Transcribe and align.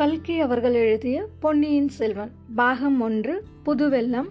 கல்கி 0.00 0.40
அவர்கள் 0.40 0.74
எழுதிய 0.74 1.26
பொன்னியின் 1.40 1.88
செல்வன் 1.88 2.30
பாகம் 2.54 3.00
ஒன்று 3.00 3.44
புதுவெல்லம் 3.66 4.28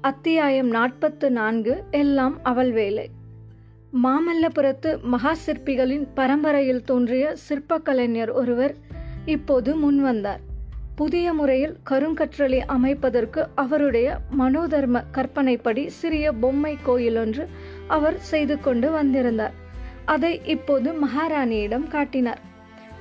அத்தியாயம் 0.00 0.68
நாற்பத்து 0.68 1.30
நான்கு 1.30 1.84
எல்லாம் 1.90 2.38
அவள் 2.42 2.72
வேலை. 2.72 3.10
மாமல்லபுரத்து 4.02 5.02
மகா 5.02 5.36
சிற்பிகளின் 5.46 6.06
பரம்பரையில் 6.14 6.84
தோன்றிய 6.84 7.34
சிற்பக்கலைஞர் 7.48 8.32
ஒருவர் 8.32 8.74
இப்போது 9.26 9.76
முன்வந்தார் 9.76 10.40
புதிய 10.96 11.32
முறையில் 11.32 11.76
கருங்கற்றலை 11.90 12.58
அமைப்பதற்கு 12.66 13.48
அவருடைய 13.54 14.18
மனோதர்ம 14.38 15.04
கற்பனைப்படி 15.12 15.86
சிறிய 15.86 16.32
பொம்மை 16.32 16.76
கோயில் 16.82 17.16
ஒன்று 17.16 17.48
அவர் 17.86 18.18
செய்து 18.18 18.60
கொண்டு 18.60 18.90
வந்திருந்தார். 18.90 19.54
அதை 20.04 20.40
இப்போது 20.44 20.92
மகாராணியிடம் 20.92 21.88
காட்டினார். 21.88 22.54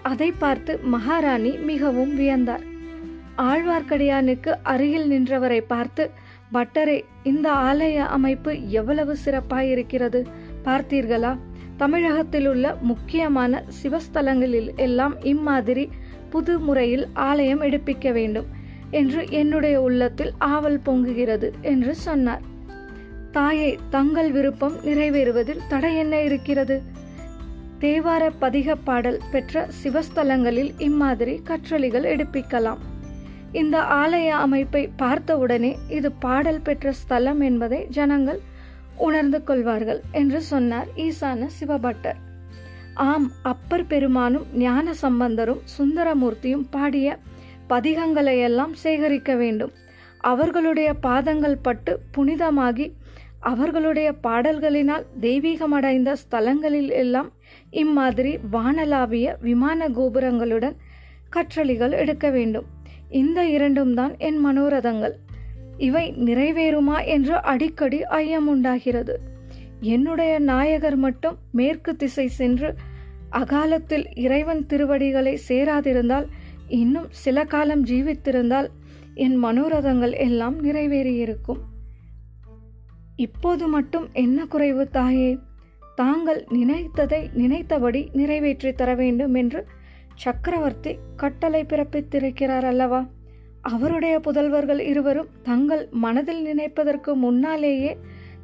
அதை 0.05 0.31
பார்த்து 0.31 0.79
மகாராணி 0.93 1.51
மிகவும் 1.69 2.13
வியந்தார். 2.19 2.63
ஆழ்வார்க்கடியானுக்கு 3.37 4.51
அருகில் 4.63 5.07
நின்றவரை 5.09 5.61
பார்த்து 5.67 6.03
பட்டரே 6.53 6.97
இந்த 7.23 7.47
ஆலய 7.69 7.97
அமைப்பு 8.17 8.51
எவ்வளவு 8.69 9.13
சிறப்பாயிருக்கிறது 9.25 10.19
பார்த்தீர்களா? 10.65 11.31
தமிழகத்தில் 11.77 12.47
உள்ள 12.47 12.65
முக்கியமான 12.81 13.63
சிவஸ்தலங்களில் 13.81 14.69
எல்லாம் 14.75 15.15
இம்மாதிரி 15.21 15.85
புது 16.29 16.59
முறையில் 16.59 17.05
ஆலயம் 17.13 17.61
எடுப்பிக்க 17.61 18.11
வேண்டும் 18.11 18.47
என்று 18.91 19.21
என்னுடைய 19.29 19.81
உள்ளத்தில் 19.81 20.33
ஆவல் 20.37 20.79
பொங்குகிறது 20.85 21.49
என்று 21.61 21.95
சொன்னார். 21.95 22.43
தாயை 23.31 23.71
தங்கள் 23.89 24.31
விருப்பம் 24.31 24.75
நிறைவேறுவதில் 24.83 25.65
தடை 25.67 25.91
என்ன 25.97 26.15
இருக்கிறது? 26.21 26.77
தேவார 27.85 28.31
பதிக 28.41 28.75
பாடல் 28.83 29.17
பெற்ற 29.31 29.67
சிவஸ்தலங்களில் 29.83 30.69
இம்மாதிரி 30.77 31.41
கற்றளிகள் 31.49 32.05
எடுப்பிக்கலாம். 32.11 32.79
இந்த 33.51 33.79
ஆலய 33.79 34.27
அமைப்பை 34.45 34.89
பார்த்தவுடனே 34.97 35.77
இது 35.89 36.11
பாடல் 36.11 36.61
பெற்ற 36.61 36.91
ஸ்தலம் 36.91 37.41
என்பதை 37.41 37.85
ஜனங்கள் 37.89 38.39
உணர்ந்து 38.97 39.43
கொள்வார்கள் 39.43 40.01
என்று 40.11 40.41
சொன்னார் 40.41 40.87
ஈசான 40.95 41.49
சிவபட்டர். 41.59 42.19
ஆம் 42.93 43.31
அப்பர் 43.41 43.87
பெருமானும் 43.87 44.47
ஞான 44.53 44.93
சம்பந்தரும் 44.93 45.61
சுந்தரமூர்த்தியும் 45.77 46.67
பாடிய 46.69 47.19
பதிகங்களையெல்லாம் 47.69 48.75
சேகரிக்க 48.83 49.35
வேண்டும். 49.35 49.71
அவர்களுடைய 50.19 50.93
பாதங்கள் 50.93 51.57
பட்டு 51.57 51.99
புனிதமாகி 52.17 52.93
அவர்களுடைய 53.39 54.15
பாடல்களினால் 54.23 55.03
தெய்வீகமடைந்த 55.21 56.13
ஸ்தலங்களில் 56.21 56.91
எல்லாம் 56.91 57.29
இம்மாதிரி 57.75 58.37
வானலாவிய 58.51 59.35
விமான 59.41 59.87
கோபுரங்களுடன் 59.89 60.75
கற்றளிகள் 61.35 61.91
எடுக்க 61.91 62.29
வேண்டும். 62.29 62.65
இந்த 63.09 63.39
இரண்டும் 63.49 63.93
தான் 63.93 64.17
என் 64.17 64.39
மனோரதங்கள். 64.45 65.15
இவை 65.77 66.05
நிறைவேறுமா 66.25 66.97
என்று 67.05 67.35
அடிக்கடி 67.43 68.03
ஐயம் 68.03 68.47
உண்டாகிறது. 68.47 69.15
என்னுடைய 69.79 70.39
நாயகர் 70.39 70.95
மட்டும் 70.95 71.37
மேற்கு 71.51 71.95
திசை 71.95 72.27
சென்று 72.27 72.75
அகாலத்தில் 73.29 74.05
இறைவன் 74.15 74.65
திருவடிகளை 74.65 75.39
சேராதிருந்தால் 75.47 76.27
இன்னும் 76.67 77.07
சில 77.09 77.43
காலம் 77.43 77.85
ஜீவித்திருந்தால் 77.85 78.69
என் 79.13 79.43
மனோரதங்கள் 79.43 80.15
எல்லாம் 80.17 80.63
நிறைவேறியிருக்கும். 80.63 81.61
இப்போது 83.15 83.67
மட்டும் 83.67 84.07
என்ன 84.13 84.45
குறைவு 84.45 84.89
தாயே? 84.89 85.37
தாங்கள் 85.95 86.45
நினைத்ததை 86.49 87.19
நினைத்தபடி 87.33 88.01
நிறைவேற்றி 88.13 88.73
தர 88.73 88.95
வேண்டும் 88.95 89.33
என்று 89.33 89.61
சக்கரவர்த்தி 90.15 90.91
கட்டளை 91.15 91.61
பிறப்பித்திருக்கிறார் 91.63 92.67
அல்லவா 92.71 93.01
அவருடைய 93.61 94.15
புதல்வர்கள் 94.19 94.79
இருவரும் 94.79 95.29
தங்கள் 95.43 95.83
மனதில் 95.91 96.43
நினைப்பதற்கு 96.45 97.13
முன்னாலேயே 97.15 97.97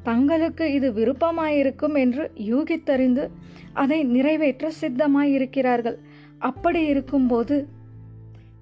தங்களுக்கு 0.03 0.74
இது 0.74 0.88
விருப்பமாயிருக்கும் 0.92 1.96
என்று 1.96 2.24
யூகித்தறிந்து 2.52 3.25
அதை 3.74 4.04
நிறைவேற்ற 4.04 4.72
சித்தமாயிருக்கிறார்கள். 4.81 5.98
அப்படி 6.40 6.81
இருக்கும்போது 6.86 7.58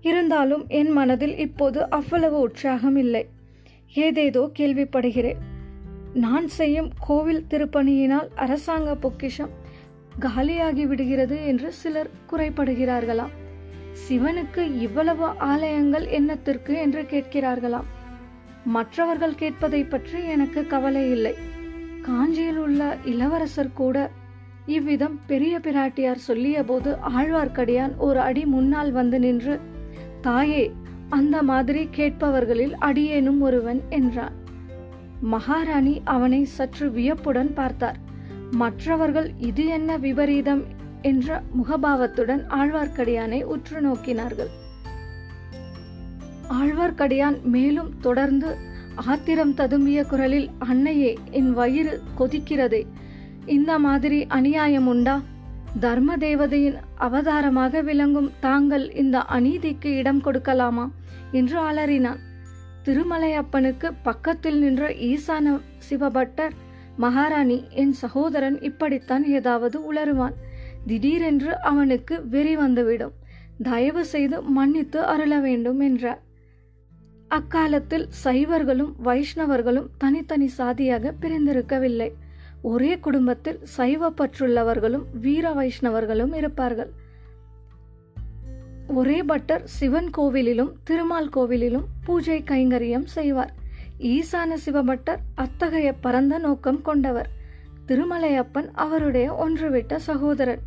இருந்தாலும் 0.02 0.66
என் 0.68 0.92
மனதில் 0.92 1.38
இப்போது 1.38 1.90
அவ்வளவு 1.90 2.40
உற்சாகம் 2.40 2.96
இல்லை. 2.96 3.24
ஏதேதோ 3.94 4.44
கேள்விப்படுகிறேன். 4.60 5.40
நான் 6.14 6.48
செய்யும் 6.48 6.90
கோவில் 7.08 7.46
திருப்பணியினால் 7.50 8.30
அரசாங்க 8.36 8.96
பொக்கிஷம் 8.96 9.50
காலியாகி 10.20 10.88
விடுகிறது 10.88 11.46
என்று 11.46 11.72
சிலர் 11.72 12.10
குறைப்படுகிறார்களாம். 12.32 13.30
சிவனுக்கு 14.08 14.80
இவ்வளவு 14.82 15.26
ஆலயங்கள் 15.26 16.06
என்னத்திற்கு 16.06 16.74
என்று 16.78 17.02
கேட்கிறார்களாம். 17.02 17.84
மற்றவர்கள் 18.64 19.32
கேட்பதை 19.32 19.90
பற்றி 19.90 20.24
எனக்கு 20.24 20.68
கவலை 20.68 21.12
இல்லை. 21.12 21.36
காஞ்சியில் 22.02 22.58
உள்ள 22.58 22.98
இளவரசர் 23.04 23.74
கூட 23.74 24.12
இவ்விதம் 24.68 25.20
பெரிய 25.28 25.60
பிராட்டியார் 25.60 26.16
சொல்லிய 26.16 26.64
போது 26.64 26.92
ஆழ்வார்க்கடியான் 26.94 27.96
ஒரு 27.98 28.20
அடி 28.20 28.46
முன்னால் 28.46 28.92
வந்து 28.92 29.20
நின்று 29.20 29.60
தாயே 30.22 30.72
அந்த 31.10 31.42
மாதிரி 31.42 31.90
கேட்பவர்களில் 31.96 32.74
அடியேனும் 32.74 33.42
ஒருவன் 33.42 33.82
என்றான். 33.90 34.39
மகாராணி 35.22 36.02
அவனை 36.04 36.46
சற்று 36.46 36.92
வியப்புடன் 36.92 37.54
பார்த்தார். 37.54 37.98
மற்றவர்கள் 38.52 39.32
இது 39.38 39.66
என்ன 39.66 39.98
விபரீதம் 39.98 40.64
என்ற 41.02 41.44
முகபாவத்துடன் 41.58 42.44
ஆழ்வார்க்கடியானை 42.48 43.44
உற்று 43.44 43.82
நோக்கினார்கள். 43.82 44.48
ஆழ்வார்க்கடியான் 46.50 47.42
மேலும் 47.44 47.92
தொடர்ந்து 48.02 48.56
ஆத்திரம் 48.96 49.54
ததும்பிய 49.54 50.08
குரலில் 50.08 50.50
அன்னையே 50.58 51.18
என் 51.32 51.54
வயிறு 51.54 52.02
கொதிக்கிறதே 52.18 52.88
இந்த 53.46 53.80
மாதிரி 53.80 54.26
அநியாயம் 54.28 54.88
உண்டா 54.88 55.22
தர்ம 55.80 56.18
தேவதையின் 56.18 56.76
அவதாரமாக 56.96 57.82
விளங்கும் 57.82 58.32
தாங்கள் 58.40 58.94
இந்த 58.94 59.26
அநீதிக்கு 59.30 59.86
இடம் 59.86 60.22
கொடுக்கலாமா? 60.24 60.90
என்று 61.32 61.60
அலறினான் 61.62 62.20
திருமலையப்பனுக்கு 62.86 63.92
பக்கத்தில் 64.04 64.60
நின்ற 64.60 64.90
ஈசான 64.90 65.62
சிவபட்டர் 65.90 66.54
மகாராணி 66.98 67.64
என் 67.70 67.92
சகோதரன் 67.92 68.62
இப்படித்தான் 68.62 69.26
ஏதாவது 69.28 69.94
உளருவான் 69.94 70.36
திடீரென்று 70.86 71.62
அவனுக்கு 71.62 72.28
வெறி 72.28 72.56
வந்துவிடும். 72.56 73.14
தயவு 73.64 74.06
செய்து 74.06 74.42
மன்னித்து 74.42 75.00
அருள 75.04 75.40
வேண்டும் 75.40 75.80
என்றார். 75.80 76.22
அக்காலத்தில் 77.28 78.08
சைவர்களும் 78.24 78.94
வைஷ்ணவர்களும் 79.04 79.90
தனித்தனி 79.98 80.48
சாதியாக 80.48 81.14
பிரிந்திருக்கவில்லை. 81.22 82.10
ஒரே 82.62 83.00
குடும்பத்தில் 83.00 83.60
சைவ 83.64 84.10
பற்றுள்ளவர்களும் 84.10 85.06
வீர 85.22 85.52
வைஷ்ணவர்களும் 85.54 86.36
இருப்பார்கள். 86.36 86.92
ஒரே 88.94 89.24
பட்டர் 89.24 89.62
சிவன் 89.66 90.10
கோவிலிலும் 90.18 90.72
திருமால் 90.84 91.30
கோவிலிலும் 91.30 91.84
பூஜை 92.06 92.44
கைங்கரியம் 92.44 93.06
செய்வார். 93.06 93.54
ஈசான 94.00 94.58
சிவபட்டர் 94.66 95.18
அத்தகைய 95.36 95.94
பரந்த 95.94 96.38
நோக்கம் 96.38 96.82
கொண்டவர். 96.82 97.30
திருமலையப்பன் 97.88 98.70
அவருடைய 98.74 99.34
ஒன்றுவிட்ட 99.34 99.96
சகோதரன் 99.96 100.60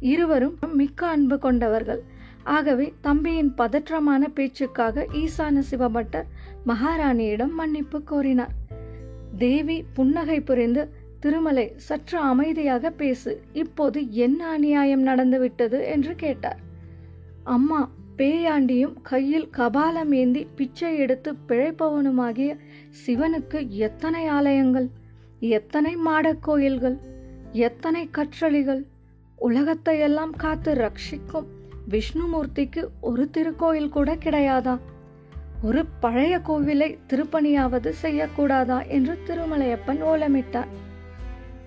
இருவரும் 0.00 0.58
மிக்க 0.72 1.06
அன்பு 1.06 1.38
கொண்டவர்கள். 1.38 2.02
ஆகவே 2.44 2.94
தம்பியின் 3.00 3.54
பதற்றமான 3.58 4.28
பேச்சுக்காக 4.34 5.06
ஈசான 5.12 5.62
சிவபட்டர் 5.70 6.24
மகாராணியிடம் 6.66 7.52
மன்னிப்பு 7.52 8.02
கோரினார். 8.02 8.54
தேவி 9.38 9.84
புன்னகை 9.92 10.40
புரிந்து 10.40 10.90
திருமலை 11.20 11.72
சற்று 11.76 12.18
அமைதியாக 12.18 12.90
பேசு. 12.90 13.42
இப்போது 13.52 14.12
என்ன 14.12 14.48
அநியாயம் 14.48 15.02
நடந்துவிட்டது? 15.02 15.84
என்று 15.84 16.14
கேட்டார். 16.14 16.66
அம்மா 17.48 17.80
பேயாண்டியும் 18.16 18.94
கையில் 19.02 19.48
கபாலம் 19.56 20.12
ஏந்தி 20.12 20.46
பிச்சை 20.56 20.96
எடுத்து 20.96 21.30
பிழைப்பவனுமாகிய 21.48 22.50
சிவனுக்கு 23.06 23.68
எத்தனை 23.68 24.26
ஆலயங்கள் 24.26 24.88
எத்தனை 25.40 25.96
மாடக் 25.96 26.42
கோயில்கள் 26.42 26.96
எத்தனை 27.52 28.08
கற்றளிகள் 28.16 28.82
உலகத்தையெல்லாம் 29.38 30.34
காத்து 30.36 30.74
ரட்சிக்கும் 30.74 31.46
விஷ்ணுமூர்த்திக்கு 31.90 32.82
ஒரு 33.00 33.30
திருக்கோயில் 33.36 33.88
கூட 33.88 34.14
கிடையாதா? 34.14 34.74
ஒரு 35.62 35.86
பழைய 36.00 36.34
கோவிலை 36.38 36.90
திருப்பணியாவது 37.08 37.92
செய்யக்கூடாதா? 38.02 38.86
என்று 38.88 39.18
திருமலையப்பன் 39.26 40.02
ஓலமிட்டார் 40.02 40.72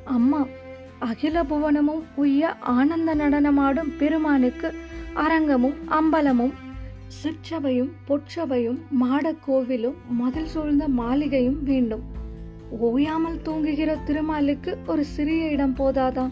அம்மா 0.05 0.41
அகில 0.99 1.43
புவனமும் 1.43 2.03
உய்ய 2.15 2.53
ஆனந்த 2.75 3.15
நடனமாடும் 3.15 3.91
பெருமானுக்கு 3.97 4.69
அரங்கமும் 5.13 5.75
அம்பலமும் 5.87 6.53
சிற்றவையும் 7.07 7.91
பொற்றவையும் 8.07 8.77
மாடக் 8.89 9.49
கோவிலும் 9.49 9.93
மதில் 10.09 10.45
சூழ்ந்த 10.45 10.87
மாளிகையும் 10.87 11.63
வேண்டும். 11.63 12.01
ஓயாமல் 12.79 13.41
தூங்குகிற 13.41 13.95
திருமாலுக்கு 13.95 14.77
ஒரு 14.85 15.05
சிறிய 15.05 15.47
இடம் 15.47 15.75
போதாதா? 15.75 16.29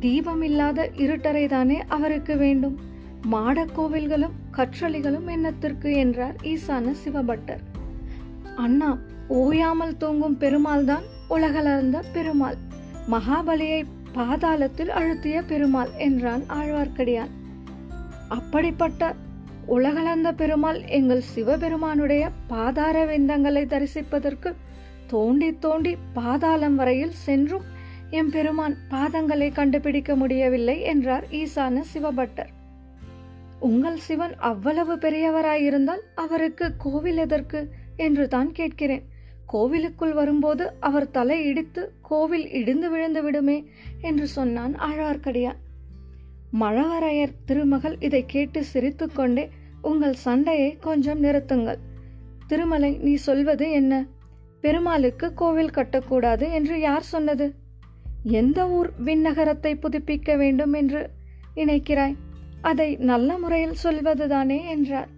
தீபம் 0.00 0.42
இல்லாத 0.42 0.90
இருட்டறை 0.96 1.48
தானே 1.48 1.84
அவருக்கு 1.88 2.36
வேண்டும். 2.36 2.78
மாடக் 3.22 3.80
கோவில்களும் 3.80 4.36
கற்றளிகளும் 4.56 5.28
என்னத்திற்கு 5.28 5.96
என்றார் 5.96 6.36
ஈசான 6.42 6.94
சிவபட்டர். 7.04 7.60
அண்ணா 8.56 8.98
ஓயாமல் 9.28 9.96
தூங்கும் 9.96 10.36
பெருமாள் 10.36 10.84
தான் 10.84 11.02
உலகளர்ந்த 11.28 12.02
பெருமாள். 12.12 12.56
மகாபலியை 13.10 13.84
பாதாளத்தில் 14.14 14.88
அழுத்திய 14.88 15.42
பெருமாள் 15.42 15.88
என்றான் 15.98 16.42
ஆழ்வார்க்கடியான். 16.48 17.36
அப்படிப்பட்ட 18.28 19.14
உலகளந்த 19.66 20.32
பெருமாள் 20.32 20.80
எங்கள் 20.80 21.20
சிவபெருமானுடைய 21.20 22.30
பாதார 22.46 23.04
விந்தங்களை 23.04 23.64
தரிசிப்பதற்கு 23.64 24.54
தோண்டி 25.06 25.58
தோண்டி 25.58 25.96
பாதாளம் 26.12 26.74
வரையில் 26.74 27.12
சென்றும் 27.12 27.66
எம் 28.10 28.30
பெருமான் 28.30 28.76
பாதங்களை 28.90 29.52
கண்டுபிடிக்க 29.52 30.16
முடியவில்லை 30.16 30.80
என்றார் 30.80 31.24
ஈசான 31.30 31.82
சிவபட்டர். 31.94 32.52
உங்கள் 33.60 33.96
சிவன் 33.96 34.34
அவ்வளவு 34.36 34.96
பெரியவராயிருந்தால் 34.96 36.02
அவருக்கு 36.14 36.76
கோவில் 36.76 37.16
எதற்கு? 37.16 37.70
என்று 37.96 38.28
தான் 38.28 38.52
கேட்கிறேன். 38.52 39.04
கோவிலுக்குள் 39.46 40.12
வரும்போது 40.12 40.72
அவர் 40.80 41.10
தலை 41.10 41.44
இடித்து 41.44 41.92
கோவில் 42.02 42.50
இடிந்து 42.52 42.90
விழுந்து 42.90 43.22
விடுமே 43.22 43.70
என்று 44.00 44.26
சொன்னான் 44.26 44.74
ஆழ்வார்க்கடியான். 44.74 45.58
மழவரையர் 46.52 47.34
திருமகள் 47.44 47.96
இதை 48.00 48.24
கேட்டு 48.26 48.64
சிரித்துக்கொண்டே 48.64 49.48
உங்கள் 49.82 50.14
சண்டையை 50.14 50.76
கொஞ்சம் 50.80 51.22
நிறுத்துங்கள். 51.22 51.78
திருமலை 52.46 52.96
நீ 52.96 53.14
சொல்வது 53.14 53.70
என்ன? 53.70 54.06
பெருமாளுக்கு 54.60 55.34
கோவில் 55.34 55.70
கட்டக்கூடாது 55.70 56.52
என்று 56.52 56.80
யார் 56.80 57.02
சொன்னது? 57.02 57.54
எந்த 58.22 58.68
ஊர் 58.68 58.90
விண்ணகரத்தை 59.04 59.74
புதுப்பிக்க 59.74 60.36
வேண்டும் 60.36 60.72
என்று 60.72 61.10
நினைக்கிறாய்? 61.56 62.16
அதை 62.60 62.96
நல்ல 62.96 63.38
முறையில் 63.38 63.76
சொல்வதுதானே 63.84 64.66
என்றார். 64.68 65.08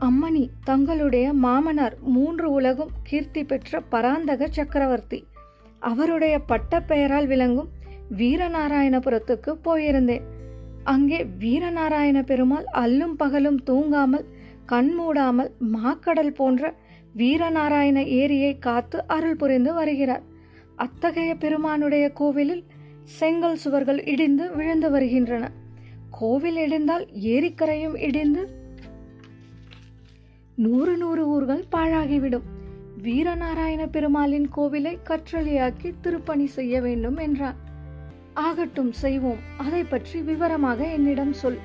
அம்மணி 0.00 0.48
தங்களுடைய 0.64 1.32
மாமனார் 1.32 1.96
மூன்று 2.00 2.50
உலகும் 2.50 2.90
கீர்த்தி 3.02 3.44
பெற்ற 3.44 3.80
பராந்தக 3.80 4.48
சக்கரவர்த்தி. 4.50 5.26
அவருடைய 5.78 6.38
பட்ட 6.38 6.80
பெயரால் 6.80 7.26
விளங்கும் 7.26 7.68
வீரநாராயணபுரத்துக்கு 8.14 9.52
போயிருந்தேன். 9.64 10.22
அங்கே 10.84 11.24
வீரநாராயண 11.24 12.22
பெருமாள் 12.22 12.64
அல்லும் 12.72 13.16
பகலும் 13.16 13.62
தூங்காமல் 13.62 14.26
கண் 14.66 15.00
மூடாமல் 15.00 15.50
மாக்கடல் 15.72 16.34
போன்ற 16.34 16.74
வீரநாராயண 17.16 18.04
ஏரியை 18.04 18.58
காத்து 18.58 19.06
அருள் 19.06 19.36
புரிந்து 19.36 19.74
வருகிறார். 19.74 20.22
அத்தகைய 20.76 21.34
பெருமானுடைய 21.34 22.12
கோவிலில் 22.12 22.64
செங்கல் 23.04 23.56
சுவர்கள் 23.56 24.06
இடிந்து 24.06 24.54
விழுந்து 24.54 24.90
வருகின்றன. 24.90 25.50
கோவில் 26.10 26.56
இடிந்தால் 26.56 27.06
ஏரிக்கரையும் 27.12 27.96
இடிந்து 27.98 28.48
நூறு 30.56 30.96
நூறு 30.96 31.26
ஊர்கள் 31.26 31.64
பாழாகிவிடும். 31.72 32.46
வீரநாராயண 33.02 33.82
பெருமாளின் 33.86 34.48
கோவிலை 34.56 34.96
கற்றளியாக்கி 35.04 35.94
திருப்பணி 36.00 36.46
செய்ய 36.46 36.80
வேண்டும் 36.80 37.16
என்றார் 37.16 37.64
ஆகட்டும் 38.36 38.92
செய்வோம். 38.92 39.38
அதை 39.56 39.84
பற்றி 39.84 40.20
விவரமாக 40.20 40.84
என்னிடம் 40.84 41.32
சொல். 41.32 41.58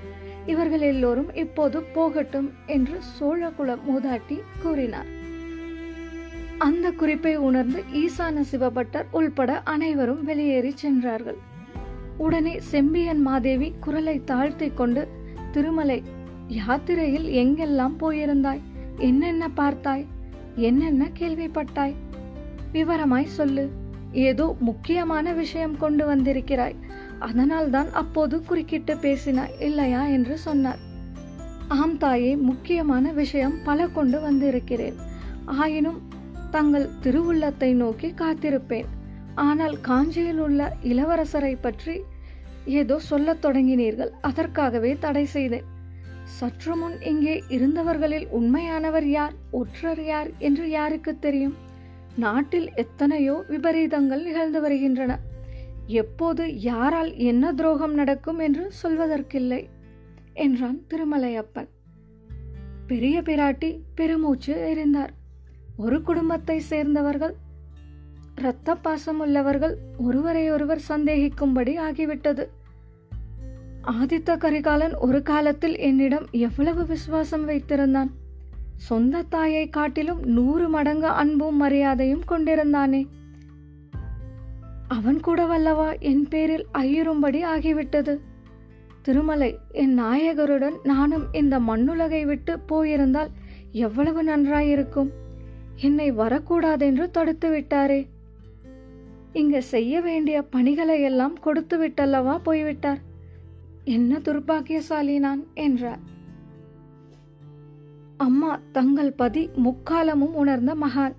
இவர்கள் 0.45 0.79
எல்லோரும் 0.79 1.33
இப்போது 1.33 1.81
போகட்டும் 1.81 2.51
என்று 2.65 2.99
சோழகுல 3.19 3.77
மூதாட்டி 3.89 4.39
கூறினார். 4.61 5.19
அந்த 6.57 6.91
குறிப்பை 6.91 7.35
உணர்ந்து 7.35 7.83
ஈசான 7.93 8.43
சிவபட்டர் 8.51 9.05
உள்பட 9.11 9.59
அனைவரும் 9.59 10.23
வெளியேறி 10.23 10.71
சென்றார்கள். 10.75 11.37
உடனே 12.17 12.59
செம்பியன் 12.59 13.21
மாதேவி 13.21 13.73
குரலை 13.79 14.23
தாழ்த்தி 14.23 14.71
கொண்டு 14.75 15.07
திருமலை 15.51 16.03
யாத்திரையில் 16.47 17.27
எங்கெல்லாம் 17.43 17.95
போயிருந்தாய்? 17.99 18.61
என்னென்ன 18.97 19.49
பார்த்தாய்? 19.57 20.05
என்னென்ன 20.55 21.09
கேள்விப்பட்டாய்? 21.19 21.93
விவரமாய் 22.73 23.33
சொல்லு. 23.39 23.69
ஏதோ 24.11 24.55
முக்கியமான 24.59 25.33
விஷயம் 25.33 25.77
கொண்டு 25.77 26.05
வந்திருக்கிறாய். 26.05 26.75
அதனால்தான் 27.19 27.89
அப்போது 27.91 28.43
குறுக்கிட்டு 28.43 28.93
பேசினாய் 28.93 29.55
இல்லையா 29.59 30.05
என்று 30.05 30.37
சொன்னார். 30.37 30.77
ஆம் 31.67 31.97
தாயே 31.97 32.35
முக்கியமான 32.35 33.11
விஷயம் 33.11 33.57
பல 33.63 33.87
கொண்டு 33.87 34.21
வந்திருக்கிறேன். 34.21 34.95
ஆயினும் 35.45 36.01
தங்கள் 36.51 36.89
திருவுள்ளத்தை 37.03 37.73
நோக்கி 37.73 38.09
காத்திருப்பேன். 38.09 38.85
ஆனால் 39.35 39.81
காஞ்சியில் 39.81 40.39
உள்ள 40.39 40.75
இளவரசரை 40.83 41.57
பற்றி 41.61 42.01
ஏதோ 42.65 42.99
சொல்லத் 42.99 43.45
தொடங்கினீர்கள் 43.45 44.11
அதற்காகவே 44.21 44.97
தடை 44.99 45.25
செய்தேன். 45.25 45.63
சற்று 46.23 46.75
முன் 46.75 47.01
இங்கே 47.01 47.43
இருந்தவர்களில் 47.47 48.27
உண்மையானவர் 48.27 49.07
யார் 49.09 49.33
ஒற்றர் 49.51 50.05
யார் 50.05 50.29
என்று 50.37 50.69
யாருக்கு 50.69 51.19
தெரியும்? 51.19 51.69
நாட்டில் 52.15 52.69
எத்தனையோ 52.75 53.43
விபரீதங்கள் 53.49 54.23
நிகழ்ந்து 54.23 54.61
வருகின்றன. 54.61 55.19
எப்போது 55.85 56.59
யாரால் 56.59 57.15
என்ன 57.15 57.53
துரோகம் 57.53 57.93
நடக்கும் 57.93 58.39
என்று 58.39 58.71
சொல்வதற்கில்லை 58.83 59.67
என்றான் 60.33 60.81
திருமலையப்பன். 60.89 61.67
பெரிய 62.87 63.21
பிராட்டி 63.21 63.79
பெருமூச்சு 63.95 64.53
எறிந்தார். 64.53 65.09
ஒரு 65.77 66.01
குடும்பத்தை 66.01 66.59
சேர்ந்தவர்கள் 66.59 67.35
இரத்த 68.35 68.75
பாசம் 68.75 69.19
உள்ளவர்கள் 69.19 69.77
ஒருவரை 69.97 70.51
ஒருவர் 70.51 70.81
சந்தேகிக்கும்படி 70.89 71.77
ஆகிவிட்டது. 71.77 72.47
ஆதித்த 73.83 74.37
கரிகாலன் 74.37 74.93
ஒரு 74.93 75.21
காலத்தில் 75.21 75.77
என்னிடம் 75.77 76.25
எவ்வளவு 76.31 76.85
விசுவாசம் 76.85 77.47
வைத்திருந்தான்? 77.47 78.11
சொந்த 78.75 79.21
தாயை 79.21 79.69
காட்டிலும் 79.69 80.23
நூறு 80.23 80.69
மடங்கு 80.69 81.07
அன்பும் 81.07 81.55
மரியாதையும் 81.55 82.23
கொண்டிருந்தானே. 82.27 83.07
அவன் 84.87 85.19
கூட 85.19 85.45
வல்லவா 85.45 85.99
என் 85.99 86.27
பேரில் 86.27 86.65
ஐயரும்படி 86.73 87.45
ஆகிவிட்டது. 87.45 88.19
திருமலை 89.01 89.59
என் 89.71 89.99
நாயகருடன் 89.99 90.75
நானும் 90.83 91.23
இந்த 91.31 91.59
மண்ணுலகை 91.59 92.25
விட்டு 92.25 92.59
போயிருந்தால் 92.59 93.29
எவ்வளவு 93.71 94.23
நன்றாயிருக்கும். 94.23 95.11
என்னை 95.75 96.11
வரக்கூடாதென்று 96.11 97.09
தடுத்து 97.09 97.49
விட்டாரே. 97.57 98.07
இங்க 99.33 99.61
செய்ய 99.61 100.01
வேண்டிய 100.01 100.41
பணிகளை 100.41 101.01
எல்லாம் 101.01 101.39
கொடுத்து 101.39 101.87
விட்டல்லவா 101.87 102.37
போய்விட்டார். 102.37 102.99
என்ன 103.83 104.17
துர்பாகியசாலி 104.17 105.19
நான் 105.19 105.47
என்றார். 105.53 105.99
அம்மா 108.23 108.59
தங்கள் 108.71 109.11
பதி 109.11 109.49
முக்காலமும் 109.65 110.33
உணர்ந்த 110.41 110.75
மகான். 110.75 111.13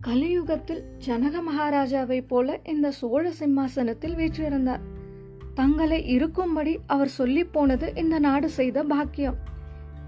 கலியுகத்தில் 0.00 0.82
ஜனக 1.06 1.42
மகாராஜாவை 1.48 2.20
போல 2.28 2.60
இந்த 2.64 2.90
சோழ 2.90 3.30
சிம்மாசனத்தில் 3.30 4.14
வீற்றிருந்தார். 4.14 4.82
தங்களை 5.54 6.06
இருக்கும்படி 6.06 6.80
அவர் 6.86 7.08
சொல்லி 7.08 7.44
போனது 7.44 7.92
இந்த 7.94 8.18
நாடு 8.18 8.48
செய்த 8.48 8.84
பாக்கியம். 8.84 9.38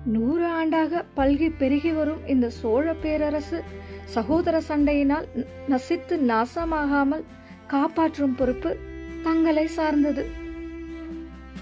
நூறு 0.04 0.46
ஆண்டாக 0.48 1.02
பல்கி 1.16 1.50
பெருகி 1.58 1.92
வரும் 1.92 2.26
இந்த 2.26 2.50
சோழ 2.50 2.94
பேரரசு 2.94 3.60
சகோதர 4.04 4.60
சண்டையினால் 4.68 5.26
நசித்து 5.68 6.16
நாசமாகாமல் 6.32 7.24
காப்பாற்றும் 7.66 8.34
பொறுப்பு 8.34 8.78
தங்களை 9.22 9.66
சார்ந்தது. 9.66 10.26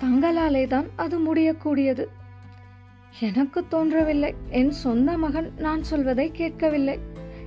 தங்களாலே 0.03 0.67
தான் 0.67 0.91
அது 0.97 1.19
முடியக்கூடியது. 1.19 2.07
எனக்கு 3.21 3.69
தோன்றவில்லை. 3.69 4.35
என் 4.49 4.71
சொந்த 4.71 5.19
மகன் 5.19 5.53
நான் 5.59 5.83
சொல்வதை 5.83 6.31
கேட்கவில்லை. 6.33 6.99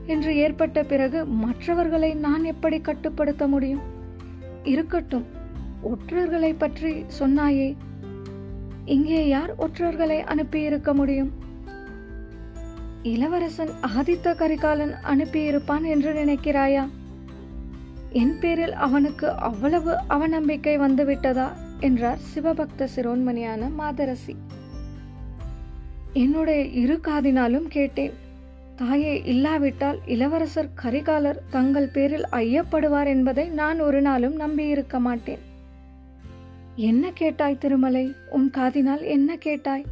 என்று 0.06 0.36
ஏற்பட்ட 0.36 0.84
பிறகு 0.84 1.26
மற்றவர்களை 1.26 2.14
நான் 2.14 2.44
எப்படி 2.44 2.82
கட்டுப்படுத்த 2.82 3.48
முடியும்? 3.48 3.80
இருக்கட்டும் 4.64 5.26
ஒற்றர்களை 5.84 6.56
பற்றி 6.58 7.06
சொன்னாயே 7.20 7.76
இங்கே 8.86 9.28
யார் 9.28 9.56
ஒற்றர்களை 9.56 10.20
அனுப்பியிருக்க 10.20 10.94
முடியும்? 10.94 11.32
இளவரசன் 13.04 13.70
ஆதித்த 13.98 14.36
கரிகாலன் 14.36 14.94
அனுப்பியிருப்பான் 15.04 15.84
என்று 15.84 16.14
நினைக்கிறாயா? 16.14 16.88
என் 18.10 18.40
பேரில் 18.40 18.74
அவனுக்கு 18.74 19.32
அவ்வளவு 19.32 19.98
அவநம்பிக்கை 20.10 20.78
வந்துவிட்டதா? 20.80 21.50
என்றார் 21.80 22.20
சிவபக்த 22.36 22.88
சிரோன்மணியான 22.96 23.74
மாதரசி. 23.74 24.36
என்னுடைய 26.14 26.62
இரு 26.62 27.00
காதினாலும் 27.04 27.68
கேட்டேன். 27.68 28.12
தாயே 28.76 29.24
இல்லாவிட்டால் 29.24 30.00
இளவரசர் 30.06 30.70
கரிகாலர் 30.84 31.40
தங்கள் 31.50 31.88
பேரில் 31.88 32.26
ஐயப்படுவார் 32.32 33.08
என்பதை 33.08 33.48
நான் 33.50 33.80
ஒரு 33.80 34.02
நாளும் 34.02 34.40
நம்பியிருக்க 34.40 35.00
மாட்டேன். 35.00 35.40
என்ன 36.76 37.12
கேட்டாய் 37.14 37.58
திருமலை? 37.58 38.12
உன் 38.30 38.52
காதினால் 38.58 39.04
என்ன 39.04 39.36
கேட்டாய்? 39.36 39.86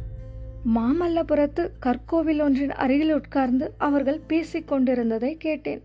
மாமல்லபுரத்து 0.74 1.68
கற்கோவில் 1.82 2.40
ஒன்றின் 2.40 2.72
அருகில் 2.72 3.12
உட்கார்ந்து 3.12 3.74
அவர்கள் 3.78 4.20
பேசிக் 4.26 4.68
கொண்டிருந்ததை 4.68 5.36
கேட்டேன். 5.36 5.82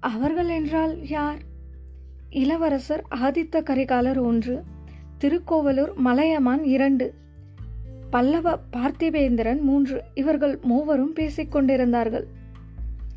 அவர்கள் 0.00 0.48
என்றால் 0.48 1.08
யார்? 1.08 1.38
இளவரசர் 2.30 3.04
ஆதித்த 3.10 3.62
கரிகாலர் 3.62 4.18
ஒன்று 4.18 4.62
திருக்கோவலூர் 5.18 5.94
மலையமான் 5.94 6.64
இரண்டு. 6.64 7.14
பல்லவ 8.10 8.58
பார்த்திபேந்திரன் 8.76 9.60
மூன்று 9.60 10.02
இவர்கள் 10.14 10.58
மூவரும் 10.62 11.12
பேசிக் 11.12 11.50
கொண்டிருந்தார்கள். 11.50 12.26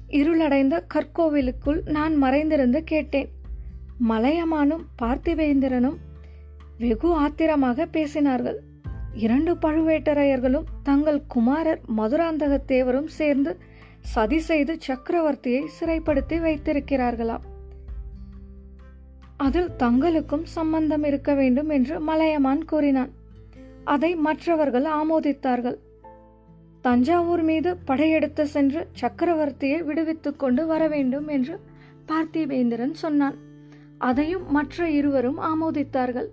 இருளடைந்த 0.08 0.86
கற்கோவிலுக்குள் 0.94 1.82
நான் 1.86 2.16
மறைந்திருந்து 2.16 2.84
கேட்டேன். 2.84 3.30
மலையமானும் 4.10 4.84
பார்த்திபேந்திரனும் 5.02 5.98
வெகு 6.78 7.14
ஆத்திரமாக 7.14 7.86
பேசினார்கள். 7.86 8.56
இரண்டு 9.14 9.54
பழுவேட்டரையர்களும் 9.54 10.68
தங்கள் 10.84 11.22
குமாரர் 11.28 11.82
மதுராந்தகத்தேவரும் 11.98 13.08
சேர்ந்து 13.08 13.58
சதி 14.00 14.40
செய்து 14.40 14.78
சக்கரவர்த்தியை 14.88 15.64
சிறைப்படுத்தி 15.80 16.38
வைத்திருக்கிறார்களாம். 16.42 17.46
அதில் 19.38 19.72
தங்களுக்கும் 19.80 20.44
சம்பந்தம் 20.44 21.04
இருக்க 21.04 21.34
வேண்டும் 21.34 21.70
என்று 21.70 22.00
மலையமான் 22.00 22.66
கூறினான். 22.66 23.20
அதை 23.84 24.16
மற்றவர்கள் 24.16 24.84
ஆமோதித்தார்கள். 24.84 25.78
தஞ்சாவூர் 26.82 27.44
மீது 27.44 27.78
படையெடுத்து 27.78 28.48
சென்று 28.48 28.88
சக்கரவர்த்தியை 29.02 29.84
விடுவித்துக் 29.84 30.40
கொண்டு 30.40 30.66
வர 30.66 30.88
வேண்டும் 30.88 31.28
என்று 31.28 31.60
பார்த்திவேந்திரன் 32.08 32.94
சொன்னான். 32.94 33.36
அதையும் 33.98 34.52
மற்ற 34.52 34.90
இருவரும் 34.90 35.40
ஆமோதித்தார்கள். 35.40 36.30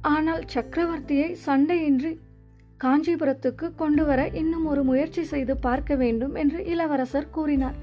ஆனால் 0.00 0.44
சக்கரவர்த்தியை 0.54 1.34
சண்டையின்றி 1.46 2.20
காஞ்சிபுரத்துக்கு 2.84 3.74
கொண்டு 3.76 4.04
வர 4.04 4.28
இன்னும் 4.28 4.66
ஒரு 4.66 4.84
முயற்சி 4.84 5.24
செய்து 5.24 5.56
பார்க்க 5.56 5.94
வேண்டும் 5.94 6.34
என்று 6.34 6.64
இளவரசர் 6.64 7.30
கூறினார். 7.30 7.74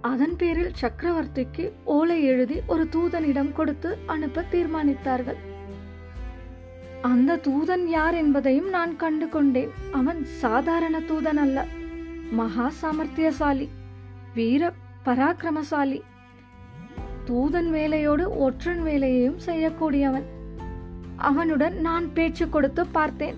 அதன் 0.00 0.36
பேரில் 0.36 0.72
சக்கரவர்த்திக்கு 0.80 1.72
ஓலை 1.84 2.24
எழுதி 2.24 2.60
ஒரு 2.66 2.86
தூதனிடம் 2.92 3.52
கொடுத்து 3.52 3.96
அனுப்ப 4.06 4.44
தீர்மானித்தார்கள். 4.52 5.36
அந்த 7.02 7.36
தூதன் 7.36 7.86
யார் 7.86 8.14
என்பதையும் 8.14 8.68
நான் 8.68 8.96
கண்டு 8.96 9.28
கொண்டேன். 9.28 9.70
அவன் 9.92 10.24
சாதாரண 10.24 11.00
தூதன் 11.00 11.36
அல்ல 11.36 11.64
மகா 12.30 12.72
சாமர்த்தியசாலி. 12.82 13.68
வீர 14.34 14.72
பராக்கிரமசாலி. 15.04 16.02
தூதன் 17.24 17.70
வேலையோடு 17.70 18.28
ஒற்றன் 18.28 18.82
வேலையையும் 18.82 19.38
செய்யக்கூடியவன். 19.46 20.22
அவனுடன் 21.16 21.80
நான் 21.80 22.12
பேச்சு 22.12 22.48
கொடுத்து 22.48 22.86
பார்த்தேன். 22.86 23.34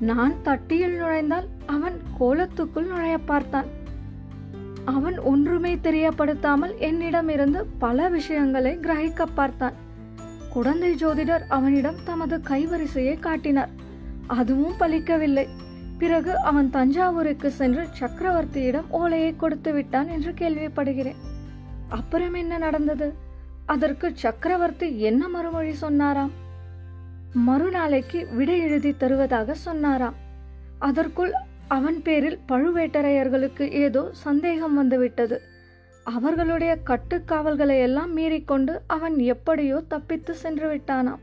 நான் 0.00 0.34
தட்டியில் 0.42 0.96
நுழைந்தால் 0.96 1.46
அவன் 1.66 2.00
கோலத்துக்குள் 2.20 2.86
நுழைய 2.86 3.18
பார்த்தான். 3.18 3.66
அவன் 4.84 5.18
ஒன்றுமே 5.18 5.74
தெரியப்படுத்தாமல் 5.74 6.76
என்னிடமிருந்து 6.78 7.66
பல 7.66 8.08
விஷயங்களை 8.08 8.78
கிரகிக்க 8.82 9.24
பார்த்தான். 9.34 9.84
குழந்தை 10.56 10.94
ஜோதிடர் 10.94 11.44
அவனிடம் 11.48 11.96
தமது 12.04 12.36
கைவரிசையை 12.36 13.18
காட்டினார். 13.18 13.68
அதுவும் 14.26 14.76
பலிக்கவில்லை. 14.80 15.48
பிறகு 15.98 16.38
அவன் 16.38 16.70
தஞ்சாவூருக்கு 16.70 17.50
சென்று 17.50 17.88
சக்கரவர்த்தியிடம் 18.00 18.88
ஓலையை 18.88 19.36
கொடுத்து 19.36 19.72
விட்டான் 19.72 20.08
என்று 20.08 20.32
கேள்விப்படுகிறேன். 20.32 21.16
அப்புறம் 21.88 22.34
என்ன 22.34 22.58
நடந்தது? 22.58 23.14
அதற்கு 23.66 24.10
சக்கரவர்த்தி 24.14 25.00
என்ன 25.00 25.28
மறுமொழி 25.28 25.74
சொன்னாராம்? 25.74 26.30
மறுநாளைக்கு 27.32 28.28
விடை 28.34 28.58
எழுதி 28.58 28.96
தருவதாக 28.96 29.54
சொன்னாராம். 29.54 30.14
அதற்குள் 30.78 31.32
அவன் 31.68 32.02
பேரில் 32.02 32.40
பழுவேட்டரையர்களுக்கு 32.48 33.70
ஏதோ 33.70 34.08
சந்தேகம் 34.12 34.74
வந்துவிட்டது. 34.74 35.42
அவர்களுடைய 36.08 36.78
கட்டுக்காவல்களை 36.86 37.80
எல்லாம் 37.80 38.16
மீறிக்கொண்டு 38.16 38.78
அவன் 38.86 39.18
எப்படியோ 39.18 39.82
தப்பித்து 39.88 40.34
சென்று 40.34 40.66
விட்டானாம். 40.74 41.22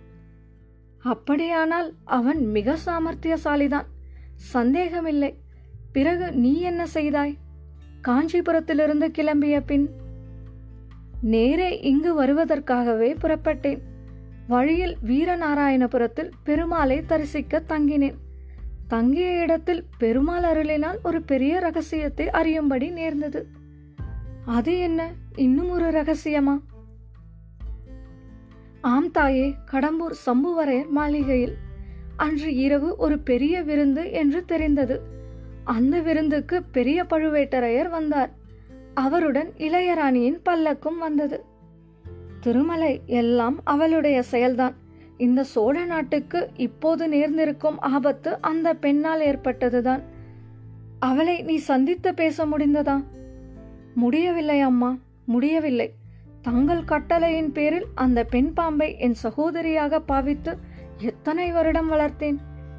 அப்படியானால் 0.98 1.94
அவன் 2.04 2.46
மிக 2.46 2.76
சாமர்த்தியசாலிதான். 2.86 3.86
சந்தேகமில்லை. 4.36 5.38
பிறகு 5.92 6.32
நீ 6.32 6.60
என்ன 6.60 6.86
செய்தாய்? 6.86 7.38
காஞ்சிபுரத்திலிருந்து 8.08 9.08
கிளம்பிய 9.18 9.62
பின் 9.66 9.90
நேரே 11.22 11.80
இங்கு 11.80 12.24
வருவதற்காகவே 12.24 13.10
புறப்பட்டேன். 13.14 13.82
வழியில் 14.48 14.98
வீரநாராயணபுரத்தில் 15.08 16.32
பெருமாளை 16.46 17.06
தரிசிக்க 17.06 17.64
தங்கினேன். 17.70 18.20
தங்கிய 18.88 19.42
இடத்தில் 19.42 19.86
பெருமாள் 19.98 20.44
அருளினால் 20.44 21.02
ஒரு 21.04 21.22
பெரிய 21.22 21.60
ரகசியத்தை 21.60 22.30
அறியும்படி 22.30 22.90
நேர்ந்தது. 22.90 23.62
அது 24.46 24.80
என்ன? 24.80 25.12
இன்னும் 25.36 25.70
ஒரு 25.70 25.86
ரகசியமா? 25.86 26.62
ஆம் 28.82 29.12
தாயே 29.12 29.56
கடம்பூர் 29.72 30.14
சம்புவரையர் 30.26 30.90
மாளிகையில். 30.90 31.56
அன்று 32.18 32.56
இரவு 32.56 32.96
ஒரு 32.96 33.20
பெரிய 33.20 33.62
விருந்து 33.62 34.12
என்று 34.12 34.46
தெரிந்தது. 34.46 35.02
அந்த 35.64 36.00
விருந்துக்கு 36.00 36.64
பெரிய 36.64 37.04
பழுவேட்டரையர் 37.04 37.90
வந்தார். 37.90 38.30
அவருடன் 38.94 39.54
இளையராணியின் 39.58 40.42
பல்லக்கும் 40.50 40.98
வந்தது. 41.00 41.44
திருமலை 42.40 43.02
எல்லாம் 43.06 43.60
அவளுடைய 43.64 44.24
செயல்தான். 44.32 44.74
இந்த 45.18 45.44
சோழ 45.44 45.86
நாட்டுக்கு 45.86 46.50
இப்போது 46.56 47.08
நேர்ந்திருக்கும் 47.08 47.80
ஆபத்து 47.80 48.42
அந்த 48.42 48.74
பெண்ணால் 48.74 49.22
ஏற்பட்டதுதான். 49.22 50.02
அவளை 51.00 51.42
நீ 51.42 51.56
சந்தித்து 51.56 52.14
பேச 52.14 52.46
முடிந்ததா? 52.46 53.04
முடியவில்லை 53.96 54.60
அம்மா. 54.60 54.98
முடியவில்லை. 55.26 55.94
தங்கள் 56.42 56.84
கட்டளையின் 56.84 57.52
பேரில் 57.52 57.86
அந்த 57.96 58.24
பெண் 58.24 58.54
பாம்பை 58.54 58.98
என் 58.98 59.16
சகோதரியாக 59.24 60.00
பாவித்து 60.00 60.58
எத்தனை 60.98 61.52
வருடம் 61.52 61.92
வளர்த்தேன். 61.92 62.38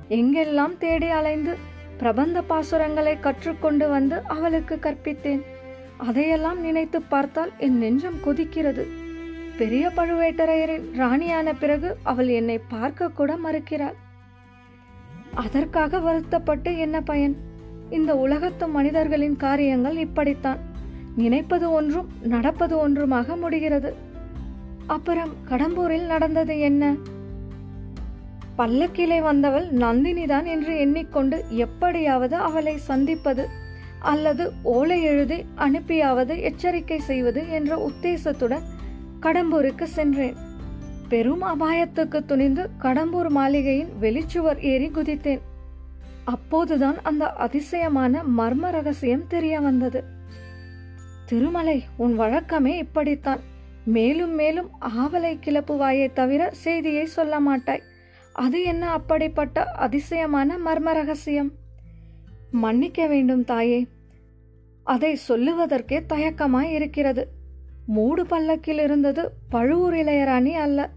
எங்கெல்லாம் 0.08 0.78
தேடி 0.78 1.08
அலைந்து 1.08 1.56
பிரபந்த 1.98 2.42
பாசுரங்களை 2.48 3.20
கற்றுக்கொண்டு 3.20 3.88
வந்து 3.88 4.20
அவளுக்கு 4.20 4.78
கற்பித்தேன். 4.80 5.42
அதையெல்லாம் 5.96 6.60
நினைத்து 6.60 7.02
பார்த்தால் 7.02 7.52
என் 7.58 7.78
நெஞ்சம் 7.78 8.18
கொதிக்கிறது. 8.24 8.86
பெரிய 9.58 9.90
பழுவேட்டரையரின் 9.96 10.96
ராணியான 10.96 11.54
பிறகு 11.54 11.96
அவள் 12.02 12.28
என்னை 12.28 12.60
பார்க்க 12.68 13.08
கூட 13.08 13.36
மறுக்கிறாள். 13.36 13.94
அதற்காக 15.34 15.98
வருத்தப்பட்டு 15.98 16.78
என்ன 16.78 17.00
பயன்? 17.00 17.36
இந்த 17.90 18.16
உலகத்து 18.16 18.68
மனிதர்களின் 18.68 19.36
காரியங்கள் 19.36 19.96
இப்படித்தான். 19.96 20.72
நினைப்பது 21.16 21.72
ஒன்றும் 21.72 22.08
நடப்பது 22.22 22.88
ஒன்றுமாக 22.88 23.38
முடிகிறது. 23.38 23.94
அப்புறம் 24.86 25.32
கடம்பூரில் 25.48 26.06
நடந்தது 26.06 26.58
என்ன? 26.58 26.94
பல்லக்கிலே 28.58 29.22
வந்தவள் 29.22 29.72
நந்தினிதான் 29.72 30.44
என்று 30.44 30.78
எண்ணிக்கொண்டு 30.78 31.44
எப்படியாவது 31.48 32.36
அவளை 32.36 32.76
சந்திப்பது 32.76 33.48
அல்லது 33.98 34.52
ஓலை 34.62 35.02
எழுதி 35.02 35.44
அனுப்பியாவது 35.54 36.40
எச்சரிக்கை 36.40 36.98
செய்வது 36.98 37.50
என்ற 37.50 37.90
உத்தேசத்துடன் 37.90 38.62
கடம்பூருக்கு 39.22 39.82
சென்றேன். 39.82 40.34
பெரும் 41.08 41.42
அபாயத்துக்கு 41.42 42.24
துணிந்து 42.24 42.70
கடம்பூர் 42.82 43.28
மாளிகையின் 43.28 43.88
வெளிச்சுவர் 44.00 44.58
ஏறி 44.60 44.88
குதித்தேன். 44.88 45.40
அப்போதுதான் 46.24 46.96
அந்த 47.02 47.32
அதிசயமான 47.32 48.22
மர்ம 48.38 48.70
ரகசியம் 48.70 49.26
தெரிய 49.28 49.60
வந்தது. 49.60 50.04
திருமலை 51.34 51.84
உன் 51.96 52.14
வழக்கமே 52.14 52.78
இப்படித்தான். 52.78 53.40
மேலும் 53.84 54.34
மேலும் 54.34 54.70
ஆவலை 54.80 55.38
கிளப்புவாயே 55.44 56.12
தவிர 56.12 56.50
செய்தியை 56.50 57.04
சொல்ல 57.04 57.40
மாட்டாய். 57.40 57.82
அது 58.32 58.62
என்ன 58.62 58.90
அப்படிப்பட்ட 58.90 59.64
அதிசயமான 59.64 60.58
மர்ம 60.66 60.92
ரகசியம்? 60.92 61.52
மன்னிக்க 62.50 63.06
வேண்டும் 63.06 63.44
தாயே. 63.44 63.86
அதை 64.82 65.18
சொல்லுவதற்கே 65.28 66.02
தயக்கமாய் 66.08 66.72
இருக்கிறது. 66.72 67.28
மூடு 67.86 68.26
பல்லக்கில் 68.26 68.78
இருந்தது 68.78 69.32
பழுவூர் 69.48 69.94
இளையராணி 69.94 70.52
அல்ல. 70.52 70.90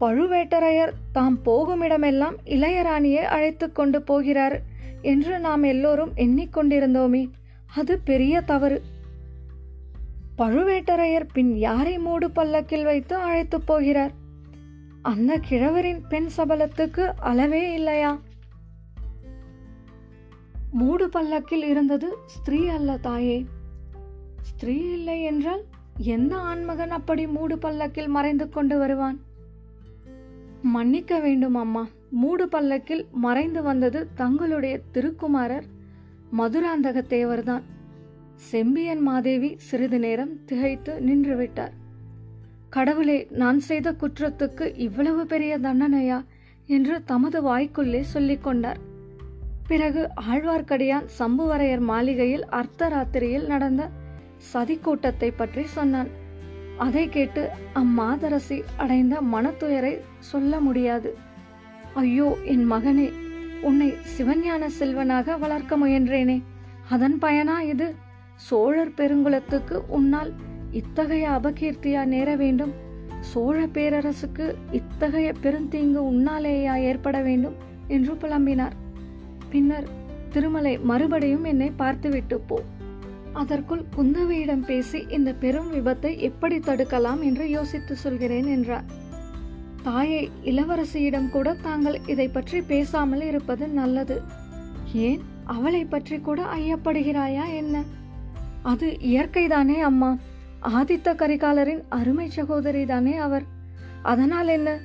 பழுவேட்டரையர் 0.00 0.92
தாம் 1.12 1.38
போகுமிடமெல்லாம் 1.44 2.36
இளையராணியை 2.44 3.22
அழைத்து 3.34 3.72
கொண்டு 3.72 4.02
போகிறார் 4.02 4.60
என்று 5.02 5.38
நாம் 5.38 5.62
எல்லோரும் 5.62 6.12
எண்ணிக்கொண்டிருந்தோமே 6.16 7.30
அது 7.76 7.98
பெரிய 7.98 8.40
தவறு. 8.40 8.96
பழுவேட்டரையர் 10.38 11.28
பின் 11.32 11.56
யாரை 11.56 11.98
மூடு 11.98 12.30
பல்லக்கில் 12.30 12.84
வைத்து 12.84 13.16
அழைத்து 13.16 13.60
போகிறார்? 13.60 14.12
அந்த 15.02 15.38
கிழவரின் 15.38 16.02
பெண் 16.08 16.28
சபலத்துக்கு 16.36 17.12
அளவே 17.20 17.72
இல்லையா? 17.72 18.20
மூடு 20.70 21.08
பல்லக்கில் 21.08 21.62
இருந்தது 21.62 22.16
ஸ்திரீ 22.26 22.68
அல்ல 22.68 22.96
தாயே. 22.96 23.46
ஸ்திரீ 24.42 24.92
இல்லை 24.92 25.22
என்றால் 25.22 25.64
எந்த 25.96 26.36
ஆண்மகன் 26.36 26.90
அப்படி 26.90 27.26
மூடு 27.26 27.58
பல்லக்கில் 27.58 28.08
மறைந்து 28.08 28.48
கொண்டு 28.48 28.78
வருவான்? 28.78 29.20
மன்னிக்க 30.62 31.20
வேண்டும் 31.20 31.54
அம்மா. 31.54 31.88
மூடு 32.10 32.48
பல்லக்கில் 32.48 33.06
மறைந்து 33.12 33.62
வந்தது 33.62 34.08
தங்களுடைய 34.14 34.80
திருக்குமாரர் 34.92 35.64
மதுராந்தக 36.38 37.02
தேவர்தான் 37.06 37.62
செம்பியன் 38.38 39.00
மாதேவி 39.00 39.54
சிறிது 39.56 39.98
நேரம் 39.98 40.44
திகைத்து 40.44 41.00
நின்றுவிட்டார். 41.00 41.72
கடவுளே 42.70 43.26
நான் 43.30 43.58
செய்த 43.58 43.92
குற்றத்துக்கு 43.92 44.72
இவ்வளவு 44.76 45.26
பெரிய 45.26 45.58
தண்டனையா? 45.58 46.24
என்று 46.66 47.04
தமது 47.04 47.38
வாய்க்குள்ளே 47.42 48.00
சொல்லிக் 48.00 48.42
கொண்டார். 48.42 48.78
பிறகு 49.66 50.08
ஆழ்வார்க்கடியான் 50.30 51.06
சம்புவரையர் 51.18 51.80
மாளிகையில் 51.80 52.44
அர்த்தராத்திரியில் 52.50 53.46
நடந்த 53.46 53.90
சதிக்கூட்டத்தை 54.52 55.32
பற்றி 55.36 55.64
சொன்னான். 55.66 56.08
அதை 56.76 57.08
கேட்டு 57.08 57.48
அம்மாதரசி 57.74 58.62
அடைந்த 58.76 59.20
மனத்துயரை 59.20 60.00
சொல்ல 60.18 60.60
முடியாது. 60.60 61.16
ஐயோ 61.94 62.36
என் 62.44 62.72
மகனே 62.72 63.12
உன்னை 63.62 63.94
சிவஞான 64.16 64.66
செல்வனாக 64.66 65.36
வளர்க்க 65.36 65.78
முயன்றேனே 65.78 66.42
அதன் 66.88 67.18
பயனா 67.22 67.60
இது? 67.60 67.94
சோழர் 68.46 68.92
பெருங்குலத்துக்கு 68.96 69.76
உன்னால் 69.88 70.34
இத்தகைய 70.70 71.30
அபகீர்த்தியா 71.30 72.04
நேர 72.04 72.36
வேண்டும்? 72.36 72.72
சோழ 73.20 73.66
பேரரசுக்கு 73.66 74.54
இத்தகைய 74.70 75.32
பெருந்தீங்கு 75.42 76.00
உன்னாலேயா 76.12 76.74
ஏற்பட 76.82 77.22
வேண்டும்? 77.22 77.56
என்று 77.86 78.14
புலம்பினார். 78.14 78.76
பின்னர் 79.48 79.88
திருமலை 80.30 80.78
மறுபடியும் 80.78 81.44
என்னை 81.44 81.70
பார்த்துவிட்டு 81.76 82.38
போ. 82.40 82.58
அதற்குள் 83.32 83.84
குந்தவையிடம் 83.96 84.64
பேசி 84.66 85.06
இந்த 85.08 85.34
பெரும் 85.34 85.70
விபத்தை 85.72 86.18
எப்படி 86.18 86.56
தடுக்கலாம் 86.58 87.20
என்று 87.20 87.50
யோசித்து 87.50 87.96
சொல்கிறேன் 87.96 88.46
என்றார். 88.46 88.84
தாயை 89.82 90.30
இளவரசியிடம் 90.44 91.30
கூட 91.30 91.48
தாங்கள் 91.54 91.98
இதை 92.06 92.28
பற்றி 92.28 92.60
பேசாமல் 92.62 93.20
இருப்பது 93.20 93.68
நல்லது. 93.68 94.22
ஏன் 94.92 95.20
அவளை 95.44 95.84
பற்றி 95.84 96.18
கூட 96.20 96.42
ஐயப்படுகிறாயா 96.54 97.46
என்ன? 97.54 97.84
அது 98.62 98.96
இயற்கைதானே 99.00 99.80
அம்மா. 99.80 100.16
ஆதித்த 100.62 101.14
கரிகாலரின் 101.14 101.82
அருமை 101.88 102.28
சகோதரி 102.28 102.84
தானே 102.84 103.16
அவர். 103.16 103.42
அதனால் 104.02 104.48
என்ன? 104.48 104.78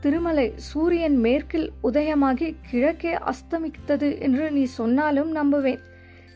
திருமலை 0.00 0.52
சூரியன் 0.56 1.16
மேற்கில் 1.16 1.72
உதயமாகி 1.82 2.56
கிழக்கே 2.70 3.14
அஸ்தமித்தது 3.14 4.20
என்று 4.20 4.50
நீ 4.50 4.64
சொன்னாலும் 4.64 5.36
நம்புவேன். 5.36 5.78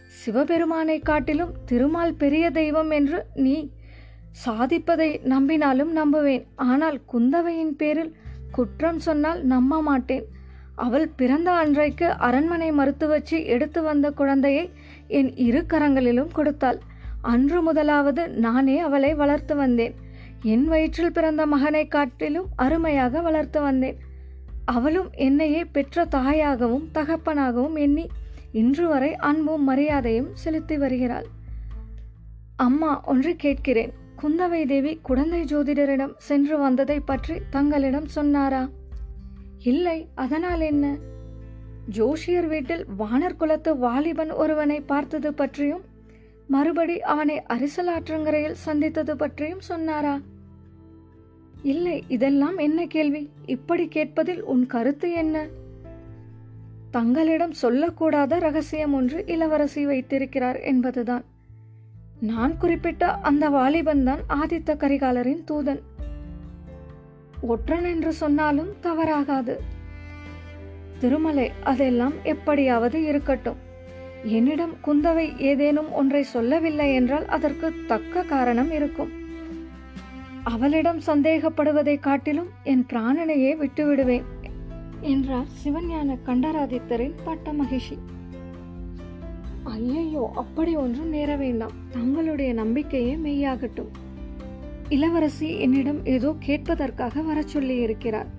சிவபெருமானை 0.07 0.99
காட்டிலும் 0.99 1.53
திருமால் 1.67 2.15
பெரிய 2.15 2.51
தெய்வம் 2.51 2.91
என்று 2.91 3.27
நீ 3.35 3.71
சாதிப்பதை 4.47 5.21
நம்பினாலும் 5.25 5.93
நம்புவேன். 5.97 6.45
ஆனால் 6.57 7.01
குந்தவையின் 7.13 7.77
பேரில் 7.77 8.17
குற்றம் 8.53 8.99
சொன்னால் 8.99 9.45
நம்ப 9.45 9.83
மாட்டேன் 9.83 10.25
அவள் 10.75 11.09
பிறந்த 11.09 11.53
அன்றைக்கு 11.53 12.11
அரண்மனை 12.11 12.73
மருத்துவச்சி 12.73 13.45
எடுத்து 13.45 13.83
வந்த 13.83 14.11
குழந்தையை 14.11 14.71
என் 15.19 15.31
இரு 15.47 15.61
கரங்களிலும் 15.69 16.33
கொடுத்தாள். 16.33 16.79
அன்று 17.23 17.59
முதலாவது 17.63 18.23
நானே 18.45 18.77
அவளை 18.79 19.15
வளர்த்து 19.15 19.55
வந்தேன். 19.57 19.95
என் 20.43 20.65
வயிற்றில் 20.65 21.13
பிறந்த 21.13 21.43
மகனை 21.47 21.85
காட்டிலும் 21.89 22.49
அருமையாக 22.57 23.21
வளர்த்து 23.21 23.61
வந்தேன். 23.61 23.99
அவளும் 24.65 25.11
என்னையே 25.13 25.63
பெற்ற 25.65 26.05
தாயாகவும் 26.05 26.87
தகப்பனாகவும் 26.95 27.77
எண்ணி 27.79 28.07
இன்று 28.53 28.87
வரை 28.89 29.11
அன்பும் 29.29 29.65
மரியாதையும் 29.65 30.31
செலுத்தி 30.35 30.77
வருகிறாள். 30.77 31.29
அம்மா 32.57 32.91
ஒன்று 33.05 33.33
கேட்கிறேன். 33.37 33.93
குந்தவை 34.23 34.63
தேவி 34.67 34.93
குழந்தை 35.03 35.41
ஜோதிடரிடம் 35.43 36.15
சென்று 36.17 36.57
வந்ததை 36.59 37.01
பற்றி 37.01 37.37
தங்களிடம் 37.51 38.09
சொன்னாரா? 38.17 38.63
இல்லை 39.63 39.99
அதனால் 40.15 40.61
என்ன? 40.61 40.85
ஜோஷியர் 41.89 42.47
வீட்டில் 42.47 42.87
வானர் 42.99 43.37
குலத்து 43.37 43.77
வாலிபன் 43.77 44.33
ஒருவனை 44.33 44.81
பார்த்தது 44.81 45.35
பற்றியும் 45.35 45.81
மறுபடி 46.47 47.01
அவனை 47.01 47.43
அரிசலாற்றங்கரையில் 47.49 48.53
சந்தித்தது 48.53 49.17
பற்றியும் 49.17 49.61
சொன்னாரா? 49.61 50.21
இல்லை 51.63 52.05
இதெல்லாம் 52.09 52.57
என்ன 52.57 52.87
கேள்வி? 52.87 53.31
இப்படி 53.47 53.89
கேட்பதில் 53.89 54.43
உன் 54.43 54.67
கருத்து 54.67 55.11
என்ன? 55.11 55.47
தங்களிடம் 56.91 57.53
சொல்லக்கூடாத 57.63 58.41
ரகசியம் 58.41 58.95
ஒன்று 58.95 59.25
இளவரசி 59.27 59.87
வைத்திருக்கிறார் 59.87 60.61
என்பதுதான். 60.61 61.25
நான் 62.21 62.57
குறிப்பிட்ட 62.57 63.11
அந்த 63.11 63.49
வாலிபன் 63.49 64.05
தான் 64.05 64.21
ஆதித்த 64.29 64.77
கரிகாலரின் 64.77 65.45
தூதன். 65.51 65.81
ஒற்றன் 67.41 67.85
என்று 67.85 68.13
சொன்னாலும் 68.13 68.73
தவறாகாது. 68.81 69.79
திருமலை 71.01 71.51
அதெல்லாம் 71.63 72.15
எப்படியாவது 72.23 73.05
இருக்கட்டும். 73.05 73.57
என்னிடம் 74.25 74.75
குந்தவை 74.87 75.39
ஏதேனும் 75.39 75.93
ஒன்றை 75.93 76.23
சொல்லவில்லை 76.23 76.95
என்றால் 76.95 77.27
அதற்கு 77.27 77.75
தக்க 77.87 78.23
காரணம் 78.23 78.71
இருக்கும். 78.71 79.11
அவளிடம் 80.43 81.01
சந்தேகப்படுவதை 81.07 82.01
காட்டிலும் 82.01 82.51
என் 82.63 82.87
பிராணனையே 82.89 83.53
விட்டுவிடுவேன் 83.63 84.27
என்றார் 85.01 85.47
சிவஞான 85.65 86.17
கண்டராதித்தரின் 86.27 87.17
பட்ட 87.25 87.53
மகிழ்ச்சி. 87.53 87.99
ஐயையோ 89.63 90.31
அப்படி 90.35 90.77
ஒன்றும் 90.77 91.09
நேர 91.09 91.37
வேண்டாம். 91.37 91.75
தங்களுடைய 91.91 92.53
நம்பிக்கையே 92.53 93.15
மெய்யாகட்டும். 93.17 93.91
இளவரசி 94.89 95.59
என்னிடம் 95.59 96.05
ஏதோ 96.05 96.35
கேட்பதற்காக 96.47 97.25
வரச் 97.25 97.49
சொல்லி 97.49 97.77
இருக்கிறார் 97.77 98.31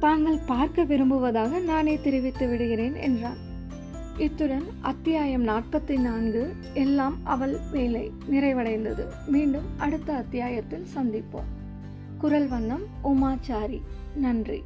தாங்கள் 0.00 0.38
பார்க்க 0.46 0.84
விரும்புவதாக 0.84 1.58
நானே 1.58 2.00
தெரிவித்து 2.02 2.48
விடுகிறேன் 2.48 2.94
என்றான். 2.94 3.36
இத்துடன் 4.18 4.64
அத்தியாயம் 4.80 5.48
நாற்பத்தி 5.48 6.00
நான்கு 6.00 6.54
எல்லாம் 6.74 7.18
அவள் 7.24 7.56
வேலை 7.72 8.12
நிறைவடைந்தது. 8.30 9.04
மீண்டும் 9.26 9.64
அடுத்த 9.76 10.12
அத்தியாயத்தில் 10.12 10.86
சந்திப்போம். 10.94 11.48
குரல் 12.18 12.48
வண்ணம் 12.48 12.82
உமாச்சாரி. 13.04 13.80
நன்றி. 14.16 14.62